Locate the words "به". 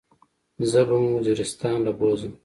0.87-0.95